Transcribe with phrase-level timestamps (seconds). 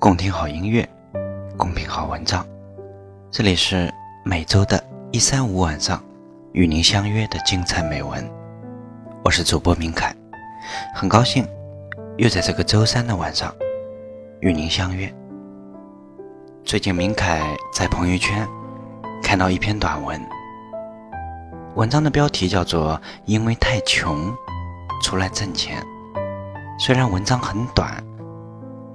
[0.00, 0.88] 共听好音乐，
[1.58, 2.42] 共品好文章。
[3.30, 3.92] 这里是
[4.24, 6.02] 每周的一三五晚上
[6.52, 8.26] 与您相约的精彩美文。
[9.22, 10.16] 我是主播明凯，
[10.94, 11.46] 很高兴
[12.16, 13.54] 又在这个周三的晚上
[14.40, 15.14] 与您相约。
[16.64, 18.48] 最近，明凯在朋友圈
[19.22, 20.18] 看到一篇短文，
[21.74, 22.94] 文章的标题叫做
[23.26, 24.34] 《因为太穷
[25.02, 25.82] 出来挣钱》。
[26.82, 28.02] 虽然文章很短，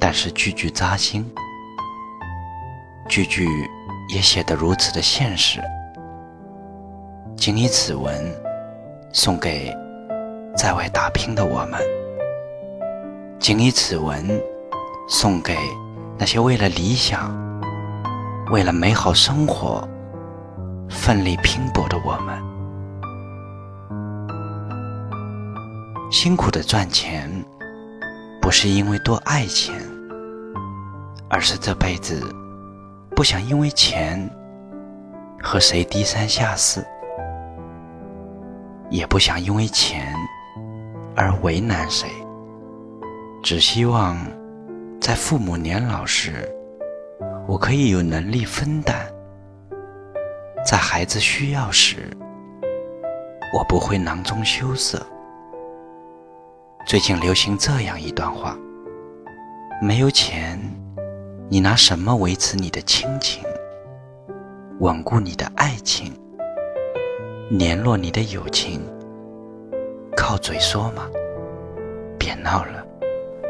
[0.07, 1.25] 但是句句扎心，
[3.09, 3.47] 句句
[4.07, 5.59] 也写得如此的现实。
[7.35, 8.13] 谨以此文
[9.11, 9.75] 送给
[10.55, 11.81] 在外打拼的我们，
[13.39, 14.39] 谨以此文
[15.07, 15.57] 送给
[16.19, 17.35] 那些为了理想、
[18.51, 19.89] 为了美好生活
[20.87, 22.39] 奋力拼搏的我们。
[26.11, 27.27] 辛苦的赚钱。
[28.39, 29.73] 不是因为多爱钱，
[31.35, 32.33] 而是这辈子
[33.13, 34.17] 不想因为钱
[35.43, 36.81] 和谁低三下四，
[38.89, 40.15] 也不想因为钱
[41.13, 42.07] 而为难谁。
[43.43, 44.17] 只希望
[45.01, 46.49] 在父母年老时，
[47.49, 48.95] 我可以有能力分担；
[50.65, 52.09] 在孩子需要时，
[53.53, 55.05] 我不会囊中羞涩。
[56.87, 58.57] 最近流行这样一段话：
[59.81, 60.57] 没有钱，
[61.47, 63.43] 你拿什么维持你的亲情、
[64.79, 66.11] 稳固你的爱情、
[67.51, 68.81] 联络你的友情？
[70.17, 71.07] 靠嘴说吗？
[72.17, 72.83] 别闹了，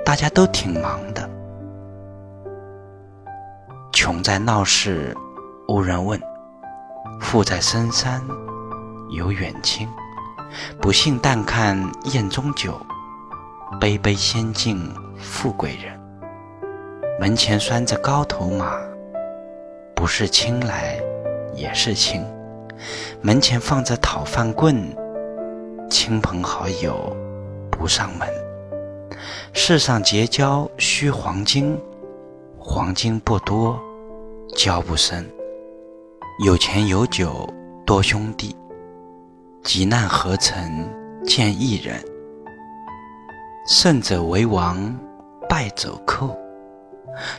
[0.04, 1.30] 大家都挺忙的。
[3.94, 5.16] 穷在闹市
[5.70, 6.20] 无人问，
[7.22, 8.22] 富在深山
[9.10, 9.88] 有远亲。
[10.82, 11.82] 不信但看
[12.14, 12.78] 宴中酒。
[13.80, 15.95] 杯杯先敬富贵人，
[17.18, 18.78] 门前拴着高头马，
[19.96, 21.00] 不是亲来
[21.54, 22.22] 也是亲。
[23.22, 24.94] 门前放着讨饭棍，
[25.90, 27.16] 亲朋好友
[27.72, 28.28] 不上门。
[29.54, 31.80] 世上结交需黄金，
[32.60, 33.80] 黄金不多
[34.54, 35.26] 交不深。
[36.44, 37.48] 有钱有酒
[37.86, 38.54] 多兄弟，
[39.64, 40.86] 急难何曾
[41.26, 41.96] 见一人。
[43.70, 44.94] 胜者为王，
[45.48, 46.38] 败者寇。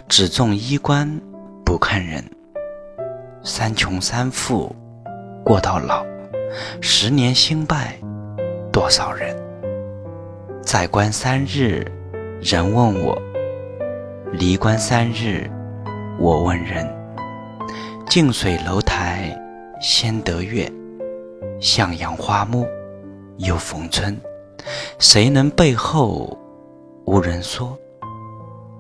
[0.08, 1.20] 只重衣冠，
[1.64, 2.24] 不看人。
[3.42, 4.74] 三穷三富，
[5.44, 6.04] 过到老。
[6.80, 7.96] 十年兴败，
[8.72, 9.36] 多少人？
[10.62, 11.84] 在官三日，
[12.40, 13.14] 人问我；
[14.32, 15.50] 离官三日，
[16.18, 16.86] 我问人。
[18.08, 19.36] 近水楼台
[19.80, 20.70] 先得月，
[21.60, 22.66] 向阳花木
[23.38, 24.18] 又逢春。
[24.98, 26.36] 谁能背后
[27.04, 27.78] 无人说？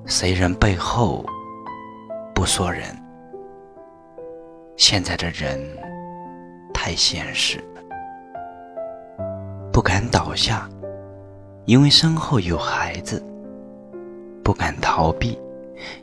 [0.08, 1.24] 谁人背后
[2.32, 2.96] 不说人？
[4.76, 5.60] 现在的人
[6.72, 7.58] 太现实，
[9.72, 10.68] 不敢倒下，
[11.64, 13.20] 因为身后有孩子；
[14.44, 15.36] 不敢逃避，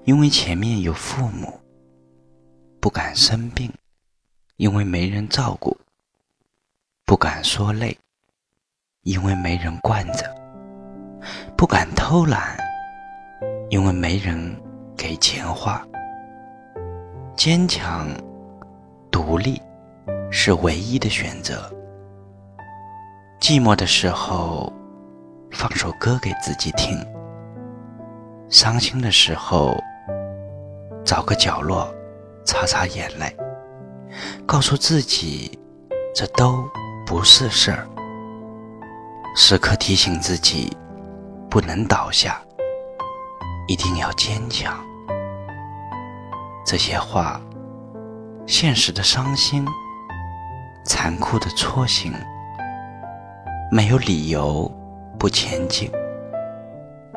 [0.04, 1.48] 因为前面有父母；
[2.82, 3.72] 不敢生病，
[4.58, 5.74] 因为没人照顾；
[7.06, 7.98] 不敢说累。
[9.04, 10.34] 因为没人惯着，
[11.58, 12.56] 不敢偷懒；
[13.70, 14.56] 因为没人
[14.96, 15.86] 给钱花。
[17.36, 18.08] 坚强、
[19.10, 19.62] 独立
[20.30, 21.72] 是唯一的选择。
[23.40, 24.72] 寂寞的时候，
[25.52, 26.98] 放首歌给自己听；
[28.50, 29.76] 伤心的时候，
[31.04, 31.94] 找个角落
[32.46, 33.36] 擦擦眼泪，
[34.46, 35.60] 告诉自己，
[36.16, 36.64] 这都
[37.06, 37.88] 不是事儿。
[39.36, 40.72] 时刻提醒自己，
[41.50, 42.40] 不能倒下，
[43.68, 44.74] 一定要坚强。
[46.66, 47.40] 这些话，
[48.46, 49.66] 现实的伤心，
[50.86, 52.12] 残酷的戳心，
[53.72, 54.72] 没有理由
[55.18, 55.92] 不前进，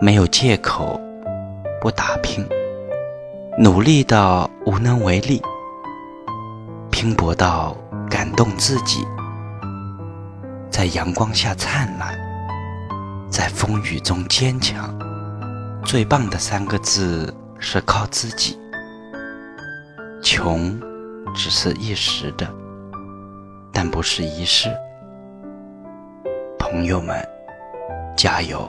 [0.00, 1.00] 没有借口
[1.80, 2.46] 不打拼，
[3.58, 5.42] 努力到无能为力，
[6.90, 7.76] 拼搏到
[8.10, 9.06] 感动自己。
[10.70, 12.18] 在阳光下灿烂，
[13.30, 14.96] 在风雨中坚强。
[15.86, 18.58] 最棒的三个字是靠自己。
[20.20, 20.76] 穷
[21.32, 22.44] 只是一时的，
[23.72, 24.68] 但不是一世。
[26.58, 27.24] 朋友们，
[28.16, 28.68] 加油！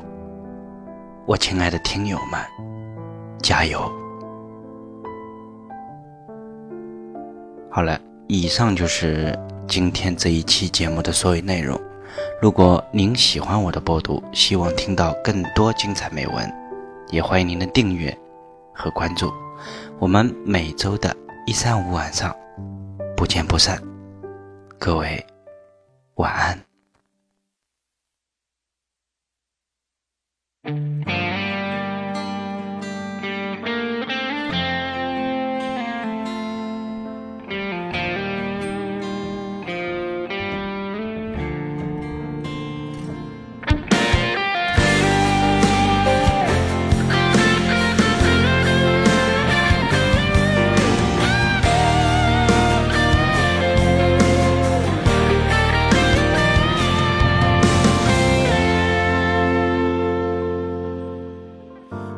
[1.26, 2.40] 我亲爱的听友们，
[3.42, 3.92] 加油！
[7.72, 9.38] 好了，以上就是
[9.68, 11.82] 今天这一期节目的所有内容。
[12.40, 16.54] 如果您喜欢我的播读，希望听到更多精彩美文，
[17.10, 18.16] 也欢迎您的订阅
[18.74, 19.32] 和关注。
[20.00, 21.16] 我们每周的
[21.46, 22.36] 一三五晚上
[23.16, 23.82] 不见不散。
[24.80, 25.26] 各位
[26.16, 26.34] 晚
[30.64, 31.17] 安。